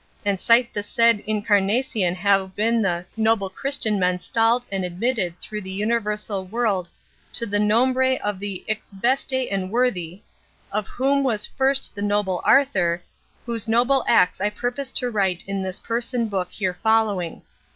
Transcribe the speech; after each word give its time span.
And 0.25 0.39
sythe 0.39 0.73
the 0.73 0.81
sayd 0.81 1.23
Incarnacyon 1.27 2.15
haue 2.15 2.47
ben 2.47 2.81
the 2.81 3.05
noble 3.15 3.51
crysten 3.51 3.99
men 3.99 4.17
stalled 4.17 4.65
and 4.71 4.83
admytted 4.83 5.35
thorugh 5.39 5.61
the 5.61 5.79
vnyuersal 5.79 6.49
world 6.49 6.89
to 7.33 7.45
the 7.45 7.59
nombre 7.59 8.15
of 8.17 8.39
the 8.39 8.63
ix 8.67 8.89
beste 8.89 9.47
and 9.51 9.69
worthy, 9.69 10.23
of 10.71 10.87
whome 10.87 11.23
was 11.23 11.47
fyrst 11.47 11.93
the 11.93 12.01
noble 12.01 12.41
Arthur, 12.43 13.03
whose 13.45 13.67
noble 13.67 14.03
actes 14.07 14.41
I 14.41 14.49
purpose 14.49 14.89
to 14.89 15.11
wryte 15.11 15.45
in 15.45 15.61
this 15.61 15.79
person 15.79 16.29
book 16.29 16.49
here 16.51 16.73
folowyng. 16.83 17.43